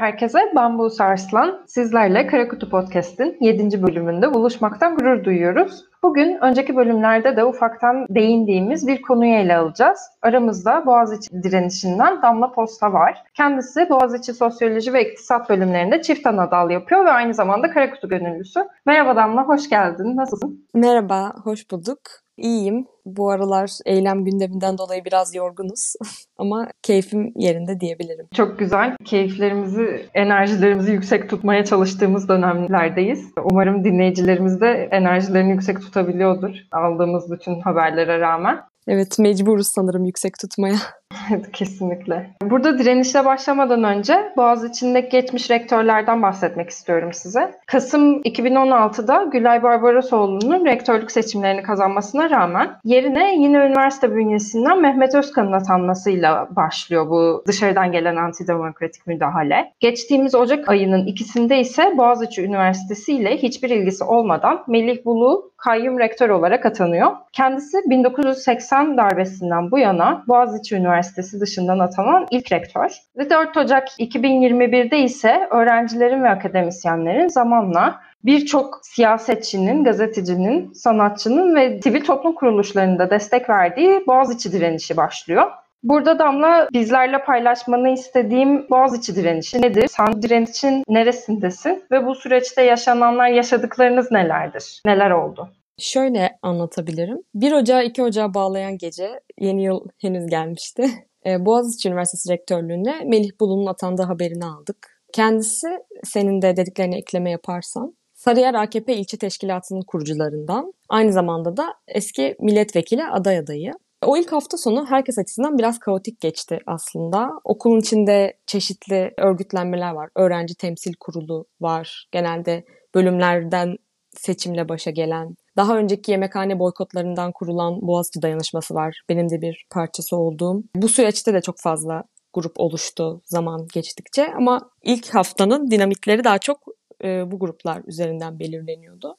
Herkese, 0.00 0.38
ben 0.56 0.78
Buse 0.78 1.04
Arslan. 1.04 1.62
Sizlerle 1.66 2.26
Karakutu 2.26 2.70
Podcast'in 2.70 3.36
7. 3.40 3.82
bölümünde 3.82 4.34
buluşmaktan 4.34 4.96
gurur 4.96 5.24
duyuyoruz. 5.24 5.84
Bugün 6.02 6.38
önceki 6.42 6.76
bölümlerde 6.76 7.36
de 7.36 7.44
ufaktan 7.44 8.06
değindiğimiz 8.08 8.86
bir 8.86 9.02
konuyu 9.02 9.34
ele 9.34 9.56
alacağız. 9.56 10.00
Aramızda 10.22 10.86
Boğaziçi 10.86 11.42
direnişinden 11.42 12.22
Damla 12.22 12.52
Posta 12.52 12.92
var. 12.92 13.22
Kendisi 13.34 13.90
Boğaziçi 13.90 14.32
Sosyoloji 14.34 14.92
ve 14.92 15.10
İktisat 15.10 15.50
bölümlerinde 15.50 16.02
çift 16.02 16.26
ana 16.26 16.50
dal 16.50 16.70
yapıyor 16.70 17.04
ve 17.04 17.10
aynı 17.10 17.34
zamanda 17.34 17.70
Karakutu 17.70 18.08
gönüllüsü. 18.08 18.60
Merhaba 18.86 19.16
Damla, 19.16 19.44
hoş 19.44 19.68
geldin. 19.68 20.16
Nasılsın? 20.16 20.68
Merhaba, 20.74 21.32
hoş 21.44 21.70
bulduk. 21.70 22.00
İyiyim. 22.40 22.86
Bu 23.04 23.30
aralar 23.30 23.70
eylem 23.86 24.24
gündeminden 24.24 24.78
dolayı 24.78 25.04
biraz 25.04 25.34
yorgunuz 25.34 25.94
ama 26.38 26.68
keyfim 26.82 27.32
yerinde 27.36 27.80
diyebilirim. 27.80 28.26
Çok 28.34 28.58
güzel. 28.58 28.96
Keyiflerimizi, 29.04 30.06
enerjilerimizi 30.14 30.92
yüksek 30.92 31.30
tutmaya 31.30 31.64
çalıştığımız 31.64 32.28
dönemlerdeyiz. 32.28 33.32
Umarım 33.44 33.84
dinleyicilerimiz 33.84 34.60
de 34.60 34.88
enerjilerini 34.92 35.50
yüksek 35.50 35.80
tutabiliyordur 35.80 36.54
aldığımız 36.72 37.30
bütün 37.30 37.60
haberlere 37.60 38.20
rağmen. 38.20 38.60
Evet 38.88 39.18
mecburuz 39.18 39.66
sanırım 39.66 40.04
yüksek 40.04 40.38
tutmaya. 40.38 40.76
Kesinlikle. 41.52 42.30
Burada 42.42 42.78
direnişe 42.78 43.24
başlamadan 43.24 43.84
önce 43.84 44.32
Boğaziçi'ndeki 44.36 45.08
geçmiş 45.08 45.50
rektörlerden 45.50 46.22
bahsetmek 46.22 46.70
istiyorum 46.70 47.12
size. 47.12 47.54
Kasım 47.66 48.22
2016'da 48.22 49.24
Gülay 49.32 49.62
Barbarosoğlu'nun 49.62 50.66
rektörlük 50.66 51.10
seçimlerini 51.10 51.62
kazanmasına 51.62 52.30
rağmen 52.30 52.70
yerine 52.84 53.34
yine 53.34 53.56
üniversite 53.56 54.16
bünyesinden 54.16 54.80
Mehmet 54.80 55.14
Özkan'ın 55.14 55.52
atanmasıyla 55.52 56.48
başlıyor 56.56 57.10
bu 57.10 57.44
dışarıdan 57.46 57.92
gelen 57.92 58.16
antidemokratik 58.16 59.06
müdahale. 59.06 59.72
Geçtiğimiz 59.80 60.34
Ocak 60.34 60.68
ayının 60.68 61.06
ikisinde 61.06 61.60
ise 61.60 61.94
Boğaziçi 61.98 62.42
Üniversitesi 62.42 63.12
ile 63.12 63.36
hiçbir 63.36 63.70
ilgisi 63.70 64.04
olmadan 64.04 64.64
Melih 64.68 65.04
Bulu 65.04 65.50
kayyum 65.56 65.98
rektör 65.98 66.28
olarak 66.28 66.66
atanıyor. 66.66 67.10
Kendisi 67.32 67.78
1980 67.86 68.69
darbesinden 68.70 69.70
bu 69.70 69.78
yana 69.78 70.24
Boğaziçi 70.28 70.76
Üniversitesi 70.76 71.40
dışından 71.40 71.78
atanan 71.78 72.26
ilk 72.30 72.52
rektör. 72.52 72.90
Ve 73.16 73.30
4 73.30 73.56
Ocak 73.56 73.88
2021'de 73.88 74.98
ise 74.98 75.48
öğrencilerin 75.50 76.24
ve 76.24 76.28
akademisyenlerin 76.28 77.28
zamanla 77.28 78.00
birçok 78.24 78.80
siyasetçinin, 78.82 79.84
gazetecinin, 79.84 80.72
sanatçının 80.72 81.54
ve 81.54 81.80
sivil 81.82 82.04
toplum 82.04 82.34
kuruluşlarında 82.34 83.10
destek 83.10 83.50
verdiği 83.50 84.06
Boğaziçi 84.06 84.52
direnişi 84.52 84.96
başlıyor. 84.96 85.50
Burada 85.82 86.18
Damla 86.18 86.68
bizlerle 86.72 87.24
paylaşmanı 87.24 87.90
istediğim 87.90 88.70
Boğaziçi 88.70 89.16
direnişi 89.16 89.62
nedir? 89.62 89.88
Sen 89.88 90.22
direnişin 90.22 90.84
neresindesin? 90.88 91.84
Ve 91.90 92.06
bu 92.06 92.14
süreçte 92.14 92.62
yaşananlar, 92.62 93.28
yaşadıklarınız 93.28 94.10
nelerdir? 94.10 94.82
Neler 94.86 95.10
oldu? 95.10 95.48
Şöyle 95.80 96.38
anlatabilirim. 96.42 97.18
1 97.34 97.52
Ocağı 97.52 97.84
2 97.84 98.02
Ocağı 98.02 98.34
bağlayan 98.34 98.78
gece 98.78 99.20
yeni 99.38 99.64
yıl 99.64 99.80
henüz 99.98 100.26
gelmişti. 100.26 100.86
Ee, 101.26 101.44
Boğaziçi 101.46 101.88
Üniversitesi 101.88 102.32
Rektörlüğü'ne 102.32 103.04
Melih 103.04 103.30
Bulu'nun 103.40 103.66
atandığı 103.66 104.02
haberini 104.02 104.44
aldık. 104.44 105.02
Kendisi 105.12 105.68
senin 106.04 106.42
de 106.42 106.56
dediklerine 106.56 106.98
ekleme 106.98 107.30
yaparsan 107.30 107.94
Sarıyer 108.14 108.54
AKP 108.54 108.96
ilçe 108.96 109.16
teşkilatının 109.16 109.82
kurucularından 109.86 110.72
aynı 110.88 111.12
zamanda 111.12 111.56
da 111.56 111.74
eski 111.88 112.36
milletvekili 112.40 113.04
aday 113.04 113.38
adayı. 113.38 113.72
O 114.04 114.16
ilk 114.16 114.32
hafta 114.32 114.56
sonu 114.56 114.86
herkes 114.86 115.18
açısından 115.18 115.58
biraz 115.58 115.78
kaotik 115.78 116.20
geçti 116.20 116.58
aslında. 116.66 117.30
Okulun 117.44 117.80
içinde 117.80 118.34
çeşitli 118.46 119.12
örgütlenmeler 119.18 119.92
var. 119.92 120.08
Öğrenci 120.16 120.54
temsil 120.54 120.92
kurulu 121.00 121.46
var. 121.60 122.08
Genelde 122.12 122.64
bölümlerden 122.94 123.76
seçimle 124.16 124.68
başa 124.68 124.90
gelen, 124.90 125.36
daha 125.60 125.78
önceki 125.78 126.10
yemekhane 126.10 126.58
boykotlarından 126.58 127.32
kurulan 127.32 127.78
Boğaziçi 127.82 128.22
Dayanışması 128.22 128.74
var. 128.74 129.02
Benim 129.08 129.30
de 129.30 129.40
bir 129.40 129.66
parçası 129.70 130.16
olduğum. 130.16 130.62
Bu 130.74 130.88
süreçte 130.88 131.34
de 131.34 131.40
çok 131.40 131.58
fazla 131.58 132.04
grup 132.32 132.52
oluştu 132.60 133.22
zaman 133.24 133.66
geçtikçe 133.74 134.34
ama 134.34 134.70
ilk 134.82 135.14
haftanın 135.14 135.70
dinamikleri 135.70 136.24
daha 136.24 136.38
çok 136.38 136.58
e, 137.04 137.30
bu 137.30 137.38
gruplar 137.38 137.82
üzerinden 137.86 138.38
belirleniyordu. 138.38 139.16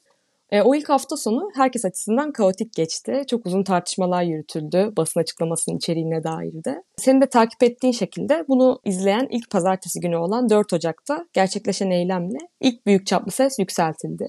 E, 0.50 0.62
o 0.62 0.74
ilk 0.74 0.88
hafta 0.88 1.16
sonu 1.16 1.50
herkes 1.54 1.84
açısından 1.84 2.32
kaotik 2.32 2.72
geçti. 2.74 3.22
Çok 3.30 3.46
uzun 3.46 3.62
tartışmalar 3.62 4.22
yürütüldü 4.22 4.92
basın 4.96 5.20
açıklamasının 5.20 5.76
içeriğine 5.76 6.24
dair 6.24 6.64
de. 6.64 6.82
Senin 6.96 7.20
de 7.20 7.26
takip 7.26 7.62
ettiğin 7.62 7.92
şekilde 7.92 8.44
bunu 8.48 8.80
izleyen 8.84 9.26
ilk 9.30 9.50
pazartesi 9.50 10.00
günü 10.00 10.16
olan 10.16 10.48
4 10.48 10.72
Ocak'ta 10.72 11.26
gerçekleşen 11.32 11.90
eylemle 11.90 12.38
ilk 12.60 12.86
büyük 12.86 13.06
çaplı 13.06 13.32
ses 13.32 13.58
yükseltildi. 13.58 14.28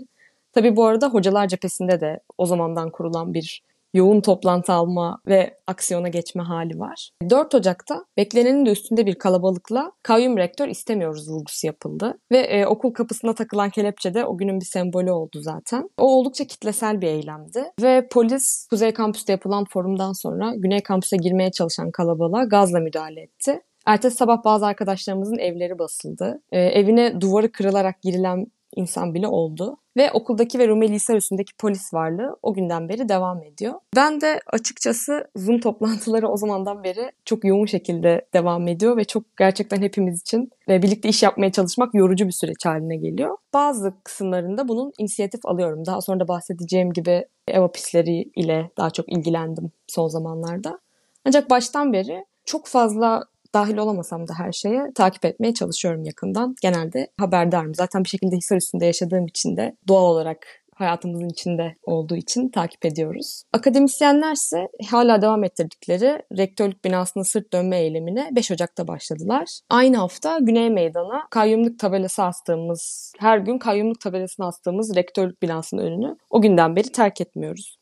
Tabii 0.54 0.76
bu 0.76 0.86
arada 0.86 1.10
hocalar 1.10 1.48
cephesinde 1.48 2.02
de 2.02 2.20
o 2.38 2.46
zamandan 2.46 2.92
kurulan 2.92 3.34
bir 3.34 3.64
yoğun 3.94 4.22
toplantı 4.22 4.74
alma 4.74 5.20
ve 5.28 5.58
aksiyona 5.68 6.08
geçme 6.08 6.44
hali 6.44 6.80
var. 6.80 7.12
4 7.30 7.56
Ocak'ta 7.56 8.06
beklenenin 8.18 8.66
de 8.66 8.72
üstünde 8.72 9.06
bir 9.06 9.16
kalabalıkla 9.16 9.92
kayyum 10.04 10.38
rektör 10.38 10.68
istemiyoruz 10.68 11.30
vurgusu 11.30 11.68
yapıldı. 11.68 12.18
Ve 12.32 12.38
e, 12.38 12.66
okul 12.66 12.94
kapısına 12.94 13.36
takılan 13.36 13.70
kelepçe 13.70 14.14
de 14.14 14.26
o 14.26 14.38
günün 14.38 14.60
bir 14.60 14.66
sembolü 14.66 15.12
oldu 15.12 15.42
zaten. 15.42 15.90
O 15.98 16.04
oldukça 16.04 16.44
kitlesel 16.44 17.02
bir 17.02 17.08
eylemdi. 17.08 17.64
Ve 17.82 18.08
polis 18.12 18.68
Kuzey 18.70 18.94
Kampüs'te 18.94 19.32
yapılan 19.32 19.66
forumdan 19.66 20.14
sonra 20.14 20.54
Güney 20.56 20.84
Kampüs'e 20.84 21.18
girmeye 21.18 21.52
çalışan 21.52 21.92
kalabalığa 21.92 22.44
gazla 22.44 22.80
müdahale 22.80 23.22
etti. 23.22 23.62
Ertesi 23.86 24.16
sabah 24.16 24.44
bazı 24.44 24.66
arkadaşlarımızın 24.66 25.38
evleri 25.38 25.80
basıldı. 25.80 26.42
Ee, 26.52 26.60
evine 26.60 27.22
duvarı 27.22 27.52
kırılarak 27.52 28.02
girilen 28.02 28.46
insan 28.76 29.14
bile 29.14 29.28
oldu. 29.28 29.78
Ve 29.98 30.12
okuldaki 30.12 30.60
ve 30.60 30.68
Rumeli 30.68 30.94
Hisar 30.94 31.16
üstündeki 31.16 31.54
polis 31.58 31.94
varlığı 31.94 32.38
o 32.42 32.54
günden 32.54 32.90
beri 32.90 33.10
devam 33.10 33.44
ediyor. 33.44 33.74
Ben 33.96 34.22
de 34.22 34.40
açıkçası 34.48 35.28
Zoom 35.36 35.60
toplantıları 35.60 36.28
o 36.28 36.38
zamandan 36.38 36.84
beri 36.84 37.12
çok 37.26 37.46
yoğun 37.46 37.66
şekilde 37.66 38.26
devam 38.34 38.68
ediyor 38.68 38.98
ve 38.98 39.06
çok 39.06 39.38
gerçekten 39.38 39.82
hepimiz 39.82 40.22
için 40.22 40.52
ve 40.68 40.82
birlikte 40.82 41.10
iş 41.10 41.24
yapmaya 41.24 41.52
çalışmak 41.52 41.94
yorucu 41.94 42.28
bir 42.28 42.32
süreç 42.32 42.66
haline 42.66 42.96
geliyor. 42.96 43.38
Bazı 43.54 43.94
kısımlarında 44.04 44.68
bunun 44.68 44.92
inisiyatif 44.98 45.46
alıyorum. 45.46 45.86
Daha 45.86 46.02
sonra 46.02 46.20
da 46.20 46.28
bahsedeceğim 46.28 46.94
gibi 46.94 47.26
ev 47.48 47.62
hapisleri 47.62 48.32
ile 48.36 48.72
daha 48.78 48.90
çok 48.90 49.12
ilgilendim 49.12 49.72
son 49.88 50.08
zamanlarda. 50.08 50.80
Ancak 51.26 51.50
baştan 51.50 51.94
beri 51.94 52.26
çok 52.46 52.68
fazla 52.68 53.24
dahil 53.54 53.78
olamasam 53.78 54.28
da 54.28 54.34
her 54.38 54.52
şeye 54.52 54.92
takip 54.96 55.26
etmeye 55.26 55.54
çalışıyorum 55.54 56.04
yakından. 56.04 56.56
Genelde 56.62 57.08
haberdarım. 57.20 57.76
Zaten 57.76 58.04
bir 58.04 58.10
şekilde 58.10 58.36
Hisar 58.36 58.58
üstünde 58.58 58.86
yaşadığım 58.86 59.26
için 59.26 59.58
de 59.58 59.76
doğal 59.88 60.04
olarak 60.04 60.64
hayatımızın 60.76 61.30
içinde 61.30 61.76
olduğu 61.84 62.16
için 62.16 62.50
takip 62.50 62.86
ediyoruz. 62.86 63.44
Akademisyenler 63.54 64.34
ise 64.34 64.68
hala 64.90 65.22
devam 65.22 65.44
ettirdikleri 65.44 66.22
rektörlük 66.38 66.86
binasına 66.86 67.24
sırt 67.24 67.54
dönme 67.54 67.80
eylemine 67.80 68.30
5 68.32 68.52
Ocak'ta 68.52 68.88
başladılar. 68.88 69.60
Aynı 69.70 69.98
hafta 69.98 70.40
Güney 70.40 70.70
Meydan'a 70.70 71.28
kayyumluk 71.30 71.80
tabelası 71.80 72.24
astığımız, 72.24 73.14
her 73.20 73.38
gün 73.38 73.58
kayyumluk 73.58 74.02
tabelasını 74.02 74.46
astığımız 74.46 74.96
rektörlük 74.96 75.42
binasının 75.42 75.82
önünü 75.82 76.18
o 76.30 76.42
günden 76.42 76.76
beri 76.76 76.92
terk 76.92 77.22
etmiyoruz. 77.22 77.78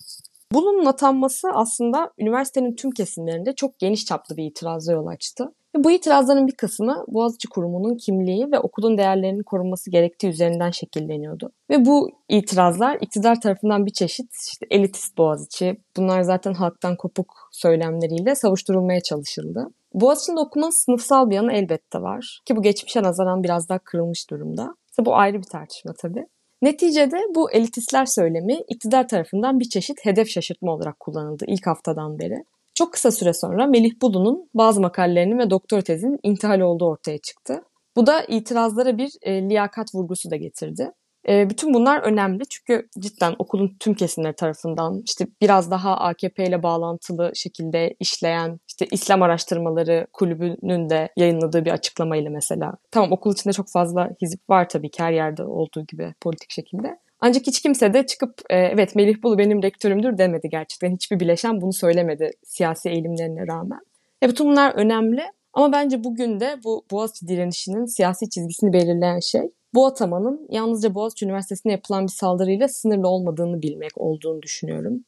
Bunun 0.51 0.85
atanması 0.85 1.49
aslında 1.53 2.11
üniversitenin 2.19 2.75
tüm 2.75 2.91
kesimlerinde 2.91 3.55
çok 3.55 3.79
geniş 3.79 4.05
çaplı 4.05 4.37
bir 4.37 4.43
itiraza 4.43 4.93
yol 4.93 5.07
açtı. 5.07 5.53
Bu 5.75 5.91
itirazların 5.91 6.47
bir 6.47 6.55
kısmı 6.55 7.05
Boğaziçi 7.07 7.47
Kurumu'nun 7.49 7.97
kimliği 7.97 8.51
ve 8.51 8.59
okulun 8.59 8.97
değerlerinin 8.97 9.43
korunması 9.43 9.91
gerektiği 9.91 10.27
üzerinden 10.27 10.71
şekilleniyordu. 10.71 11.51
Ve 11.69 11.85
bu 11.85 12.09
itirazlar 12.29 12.97
iktidar 13.01 13.41
tarafından 13.41 13.85
bir 13.85 13.91
çeşit 13.91 14.29
işte 14.47 14.65
elitist 14.69 15.17
Boğaziçi, 15.17 15.77
bunlar 15.97 16.21
zaten 16.21 16.53
halktan 16.53 16.95
kopuk 16.95 17.49
söylemleriyle 17.51 18.35
savuşturulmaya 18.35 19.01
çalışıldı. 19.01 19.67
Boğaziçi'nde 19.93 20.39
okumanın 20.39 20.85
sınıfsal 20.85 21.29
bir 21.29 21.35
yanı 21.35 21.53
elbette 21.53 22.01
var. 22.01 22.41
Ki 22.45 22.55
bu 22.55 22.61
geçmişe 22.61 23.03
nazaran 23.03 23.43
biraz 23.43 23.69
daha 23.69 23.79
kırılmış 23.79 24.29
durumda. 24.29 24.75
İşte 24.89 25.05
bu 25.05 25.15
ayrı 25.15 25.37
bir 25.37 25.47
tartışma 25.51 25.93
tabii. 26.01 26.25
Neticede 26.61 27.17
bu 27.35 27.51
elitistler 27.51 28.05
söylemi 28.05 28.57
iktidar 28.67 29.07
tarafından 29.07 29.59
bir 29.59 29.69
çeşit 29.69 30.05
hedef 30.05 30.29
şaşırtma 30.29 30.71
olarak 30.73 30.99
kullanıldı 30.99 31.45
ilk 31.47 31.67
haftadan 31.67 32.19
beri. 32.19 32.43
Çok 32.81 32.93
kısa 32.93 33.11
süre 33.11 33.33
sonra 33.33 33.67
Melih 33.67 34.01
Bulu'nun 34.01 34.49
bazı 34.53 34.81
makalelerini 34.81 35.37
ve 35.37 35.49
doktor 35.49 35.81
tezinin 35.81 36.19
intihal 36.23 36.59
olduğu 36.59 36.85
ortaya 36.85 37.17
çıktı. 37.17 37.61
Bu 37.95 38.07
da 38.07 38.23
itirazlara 38.23 38.97
bir 38.97 39.11
e, 39.21 39.49
liyakat 39.49 39.95
vurgusu 39.95 40.31
da 40.31 40.35
getirdi. 40.35 40.91
E, 41.29 41.49
bütün 41.49 41.73
bunlar 41.73 42.01
önemli 42.01 42.43
çünkü 42.49 42.87
cidden 42.99 43.35
okulun 43.39 43.77
tüm 43.79 43.93
kesimleri 43.93 44.35
tarafından 44.35 45.01
işte 45.05 45.27
biraz 45.41 45.71
daha 45.71 45.97
AKP 45.97 46.45
ile 46.45 46.63
bağlantılı 46.63 47.31
şekilde 47.35 47.95
işleyen 47.99 48.59
işte 48.69 48.85
İslam 48.91 49.21
Araştırmaları 49.21 50.07
Kulübü'nün 50.13 50.89
de 50.89 51.09
yayınladığı 51.17 51.65
bir 51.65 51.71
açıklamayla 51.71 52.31
mesela. 52.31 52.73
Tamam 52.91 53.11
okul 53.11 53.33
içinde 53.33 53.53
çok 53.53 53.69
fazla 53.69 54.09
hizip 54.21 54.49
var 54.49 54.69
tabii 54.69 54.91
ki 54.91 55.03
her 55.03 55.11
yerde 55.11 55.43
olduğu 55.43 55.85
gibi 55.87 56.13
politik 56.21 56.51
şekilde. 56.51 56.97
Ancak 57.21 57.47
hiç 57.47 57.61
kimse 57.61 57.93
de 57.93 58.05
çıkıp 58.05 58.41
e, 58.49 58.57
evet 58.57 58.95
Melih 58.95 59.23
Bulu 59.23 59.37
benim 59.37 59.63
rektörümdür 59.63 60.17
demedi 60.17 60.49
gerçekten. 60.49 60.95
Hiçbir 60.95 61.19
bileşen 61.19 61.61
bunu 61.61 61.73
söylemedi 61.73 62.31
siyasi 62.43 62.89
eğilimlerine 62.89 63.47
rağmen. 63.47 63.79
E 64.23 64.29
bütün 64.29 64.47
bunlar 64.47 64.73
önemli 64.75 65.21
Ama 65.53 65.71
bence 65.71 66.03
bugün 66.03 66.39
de 66.39 66.59
bu 66.63 66.85
Boğaziçi 66.91 67.27
direnişinin 67.27 67.85
siyasi 67.85 68.29
çizgisini 68.29 68.73
belirleyen 68.73 69.19
şey 69.19 69.51
bu 69.73 69.85
atamanın 69.85 70.47
yalnızca 70.49 70.95
Boğaziçi 70.95 71.25
Üniversitesi'ne 71.25 71.71
yapılan 71.71 72.03
bir 72.03 72.11
saldırıyla 72.11 72.67
sınırlı 72.67 73.07
olmadığını 73.07 73.61
bilmek 73.61 73.97
olduğunu 73.97 74.41
düşünüyorum. 74.41 75.03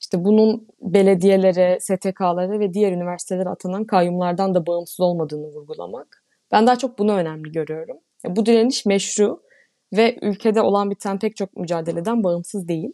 İşte 0.00 0.24
bunun 0.24 0.68
belediyelere, 0.80 1.78
STK'lara 1.80 2.60
ve 2.60 2.74
diğer 2.74 2.92
üniversitelere 2.92 3.48
atanan 3.48 3.84
kayyumlardan 3.84 4.54
da 4.54 4.66
bağımsız 4.66 5.00
olmadığını 5.00 5.46
vurgulamak. 5.46 6.24
Ben 6.52 6.66
daha 6.66 6.76
çok 6.78 6.98
bunu 6.98 7.12
önemli 7.12 7.52
görüyorum. 7.52 7.96
Bu 8.28 8.46
direniş 8.46 8.86
meşru 8.86 9.42
ve 9.92 10.18
ülkede 10.22 10.60
olan 10.60 10.90
biten 10.90 11.18
pek 11.18 11.36
çok 11.36 11.56
mücadeleden 11.56 12.24
bağımsız 12.24 12.68
değil. 12.68 12.92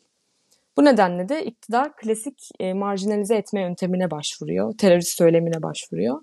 Bu 0.76 0.84
nedenle 0.84 1.28
de 1.28 1.44
iktidar 1.44 1.96
klasik 1.96 2.50
e, 2.60 2.74
marjinalize 2.74 3.36
etme 3.36 3.60
yöntemine 3.60 4.10
başvuruyor, 4.10 4.78
terörist 4.78 5.18
söylemine 5.18 5.62
başvuruyor. 5.62 6.20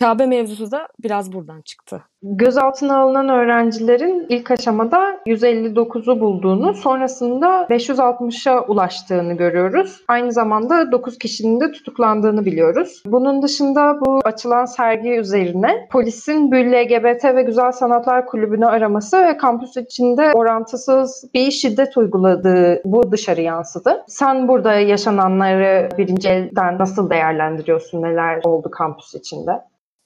Kabe 0.00 0.26
mevzusu 0.26 0.70
da 0.70 0.88
biraz 1.02 1.32
buradan 1.32 1.60
çıktı. 1.60 2.02
Gözaltına 2.22 2.98
alınan 2.98 3.28
öğrencilerin 3.28 4.26
ilk 4.28 4.50
aşamada 4.50 5.20
159'u 5.26 6.20
bulduğunu, 6.20 6.74
sonrasında 6.74 7.66
560'a 7.70 8.66
ulaştığını 8.66 9.36
görüyoruz. 9.36 10.04
Aynı 10.08 10.32
zamanda 10.32 10.92
9 10.92 11.18
kişinin 11.18 11.60
de 11.60 11.72
tutuklandığını 11.72 12.44
biliyoruz. 12.44 13.02
Bunun 13.06 13.42
dışında 13.42 14.00
bu 14.00 14.20
açılan 14.24 14.64
sergi 14.64 15.10
üzerine 15.10 15.88
polisin 15.90 16.52
bir 16.52 16.66
LGBT 16.66 17.24
ve 17.24 17.42
Güzel 17.42 17.72
Sanatlar 17.72 18.26
Kulübü'nü 18.26 18.66
araması 18.66 19.26
ve 19.26 19.36
kampüs 19.36 19.76
içinde 19.76 20.32
orantısız 20.34 21.30
bir 21.34 21.50
şiddet 21.50 21.96
uyguladığı 21.96 22.82
bu 22.84 23.12
dışarı 23.12 23.40
yansıdı. 23.40 24.04
Sen 24.08 24.48
burada 24.48 24.74
yaşananları 24.74 25.88
birinci 25.98 26.28
elden 26.28 26.78
nasıl 26.78 27.10
değerlendiriyorsun? 27.10 28.02
Neler 28.02 28.40
oldu 28.44 28.70
kampüs 28.70 29.14
içinde? 29.14 29.52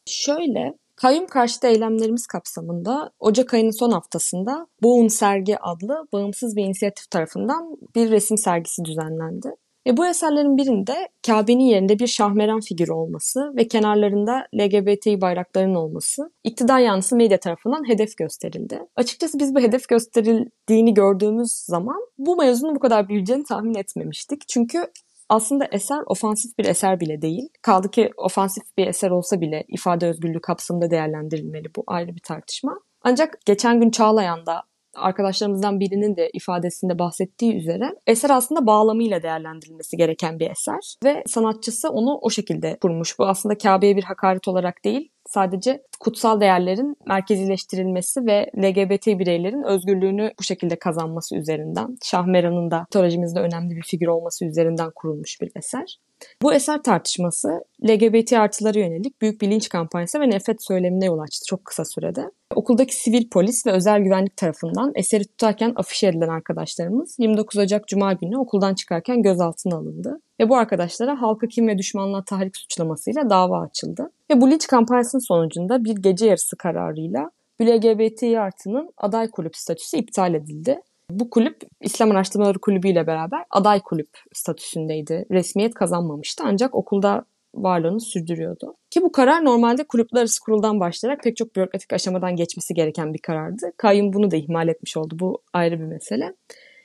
Şöyle, 0.06 0.75
kayyum 0.97 1.27
karşıtı 1.27 1.67
eylemlerimiz 1.67 2.27
kapsamında 2.27 3.11
Ocak 3.21 3.55
ayının 3.55 3.71
son 3.71 3.91
haftasında 3.91 4.67
Boğun 4.83 5.09
Sergi 5.09 5.59
adlı 5.59 6.09
bağımsız 6.12 6.56
bir 6.56 6.65
inisiyatif 6.65 7.11
tarafından 7.11 7.77
bir 7.95 8.11
resim 8.11 8.39
sergisi 8.39 8.85
düzenlendi. 8.85 9.49
Ve 9.87 9.97
bu 9.97 10.06
eserlerin 10.06 10.56
birinde 10.56 11.09
Kabe'nin 11.27 11.65
yerinde 11.65 11.99
bir 11.99 12.06
şahmeran 12.06 12.61
figürü 12.61 12.93
olması 12.93 13.53
ve 13.56 13.69
kenarlarında 13.69 14.47
LGBTİ 14.55 15.21
bayraklarının 15.21 15.75
olması 15.75 16.31
iktidar 16.45 16.79
yanlısı 16.79 17.17
medya 17.17 17.41
tarafından 17.41 17.89
hedef 17.89 18.17
gösterildi. 18.17 18.81
Açıkçası 18.97 19.39
biz 19.39 19.55
bu 19.55 19.61
hedef 19.61 19.89
gösterildiğini 19.89 20.95
gördüğümüz 20.95 21.53
zaman 21.53 21.97
bu 22.19 22.37
mevzunun 22.37 22.75
bu 22.75 22.79
kadar 22.79 23.09
büyüyeceğini 23.09 23.45
tahmin 23.45 23.75
etmemiştik. 23.75 24.49
Çünkü 24.49 24.87
aslında 25.29 25.69
eser 25.73 26.03
ofansif 26.06 26.59
bir 26.59 26.65
eser 26.65 27.00
bile 27.00 27.23
değil. 27.23 27.49
Kaldı 27.62 27.91
ki 27.91 28.11
ofansif 28.17 28.65
bir 28.79 28.87
eser 28.87 29.11
olsa 29.11 29.41
bile 29.41 29.65
ifade 29.69 30.06
özgürlüğü 30.06 30.41
kapsamında 30.41 30.91
değerlendirilmeli. 30.91 31.67
Bu 31.76 31.85
ayrı 31.87 32.15
bir 32.15 32.23
tartışma. 32.25 32.79
Ancak 33.03 33.38
geçen 33.47 33.81
gün 33.81 33.91
Çağlayan'da 33.91 34.62
arkadaşlarımızdan 34.97 35.81
birinin 35.81 36.17
de 36.17 36.31
ifadesinde 36.32 36.99
bahsettiği 36.99 37.56
üzere 37.56 37.94
eser 38.06 38.31
aslında 38.31 38.67
bağlamıyla 38.67 39.23
değerlendirilmesi 39.23 39.97
gereken 39.97 40.38
bir 40.38 40.50
eser 40.50 40.97
ve 41.05 41.23
sanatçısı 41.26 41.88
onu 41.88 42.19
o 42.23 42.31
şekilde 42.31 42.79
kurmuş. 42.82 43.19
Bu 43.19 43.26
aslında 43.26 43.59
Kabe'ye 43.59 43.97
bir 43.97 44.03
hakaret 44.03 44.49
olarak 44.49 44.85
değil, 44.85 45.11
sadece 45.35 45.83
kutsal 46.01 46.41
değerlerin 46.41 46.97
merkezileştirilmesi 47.07 48.21
ve 48.27 48.51
LGBT 48.57 49.07
bireylerin 49.07 49.63
özgürlüğünü 49.63 50.33
bu 50.39 50.43
şekilde 50.43 50.79
kazanması 50.79 51.37
üzerinden, 51.37 51.97
Şahmeran'ın 52.05 52.71
da 52.71 52.81
mitolojimizde 52.81 53.41
önemli 53.41 53.77
bir 53.77 53.83
figür 53.83 54.07
olması 54.07 54.45
üzerinden 54.45 54.91
kurulmuş 54.95 55.41
bir 55.41 55.51
eser. 55.57 55.99
Bu 56.43 56.55
eser 56.55 56.82
tartışması 56.82 57.65
LGBT 57.88 58.32
artılara 58.32 58.79
yönelik 58.79 59.21
büyük 59.23 59.41
bilinç 59.41 59.69
kampanyası 59.69 60.21
ve 60.21 60.31
nefret 60.31 60.65
söylemine 60.65 61.06
yol 61.06 61.19
açtı 61.19 61.47
çok 61.47 61.65
kısa 61.65 61.85
sürede. 61.85 62.31
Okuldaki 62.55 62.97
sivil 62.97 63.29
polis 63.29 63.67
ve 63.67 63.73
özel 63.73 64.00
güvenlik 64.00 64.37
tarafından 64.37 64.93
eseri 64.94 65.25
tutarken 65.25 65.73
afişe 65.76 66.06
edilen 66.06 66.29
arkadaşlarımız 66.29 67.17
29 67.19 67.61
Ocak 67.61 67.88
Cuma 67.88 68.12
günü 68.12 68.37
okuldan 68.37 68.75
çıkarken 68.75 69.23
gözaltına 69.23 69.76
alındı. 69.76 70.21
Ve 70.41 70.49
bu 70.49 70.56
arkadaşlara 70.56 71.23
halka 71.23 71.47
kim 71.47 71.69
ve 71.69 71.79
düşmanlığa 71.79 72.25
tahrik 72.25 72.56
suçlamasıyla 72.56 73.31
dava 73.31 73.61
açıldı. 73.61 74.11
Ve 74.31 74.41
bu 74.41 74.50
linç 74.50 74.67
kampanyasının 74.67 75.26
sonucunda 75.26 75.85
bir 75.85 75.97
gece 75.97 76.26
yarısı 76.26 76.56
kararıyla 76.56 77.31
LGBTİ 77.62 78.41
artının 78.41 78.91
aday 78.97 79.31
kulüp 79.31 79.56
statüsü 79.56 79.97
iptal 79.97 80.35
edildi. 80.35 80.81
Bu 81.11 81.31
kulüp 81.31 81.56
İslam 81.81 82.11
Araştırmaları 82.11 82.59
Kulübü 82.59 82.89
ile 82.89 83.06
beraber 83.06 83.45
aday 83.51 83.81
kulüp 83.81 84.09
statüsündeydi. 84.33 85.27
Resmiyet 85.31 85.75
kazanmamıştı 85.75 86.45
ancak 86.47 86.75
okulda 86.75 87.25
varlığını 87.55 88.01
sürdürüyordu. 88.01 88.77
Ki 88.91 89.03
bu 89.03 89.12
karar 89.12 89.45
normalde 89.45 89.85
kulüpler 89.85 90.21
arası 90.21 90.41
kuruldan 90.45 90.81
başlayarak 90.81 91.23
pek 91.23 91.37
çok 91.37 91.56
bürokratik 91.56 91.93
aşamadan 91.93 92.37
geçmesi 92.37 92.75
gereken 92.75 93.15
bir 93.15 93.19
karardı. 93.19 93.73
Kayyum 93.77 94.12
bunu 94.12 94.31
da 94.31 94.37
ihmal 94.37 94.69
etmiş 94.69 94.97
oldu. 94.97 95.17
Bu 95.21 95.43
ayrı 95.53 95.81
bir 95.81 95.85
mesele. 95.85 96.35